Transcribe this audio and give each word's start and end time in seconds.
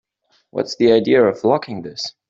What's 0.49 0.75
the 0.77 0.91
idea 0.93 1.23
of 1.23 1.43
locking 1.43 1.83
this? 1.83 2.15